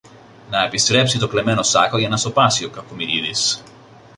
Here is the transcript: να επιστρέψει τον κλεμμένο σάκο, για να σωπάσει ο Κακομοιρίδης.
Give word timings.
να 0.49 0.63
επιστρέψει 0.63 1.17
τον 1.19 1.29
κλεμμένο 1.29 1.63
σάκο, 1.63 1.97
για 1.97 2.09
να 2.09 2.17
σωπάσει 2.17 2.65
ο 2.65 2.69
Κακομοιρίδης. 2.69 3.63